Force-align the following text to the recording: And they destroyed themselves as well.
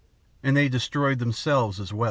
And 0.41 0.57
they 0.57 0.67
destroyed 0.67 1.19
themselves 1.19 1.79
as 1.79 1.93
well. 1.93 1.99